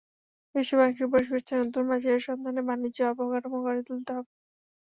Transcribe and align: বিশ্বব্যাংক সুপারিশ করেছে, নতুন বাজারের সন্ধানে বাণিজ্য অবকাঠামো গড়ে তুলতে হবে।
বিশ্বব্যাংক 0.55 0.93
সুপারিশ 0.99 1.27
করেছে, 1.31 1.53
নতুন 1.61 1.83
বাজারের 1.91 2.25
সন্ধানে 2.27 2.61
বাণিজ্য 2.69 2.99
অবকাঠামো 3.11 3.59
গড়ে 3.65 3.81
তুলতে 3.87 4.11
হবে। 4.15 4.31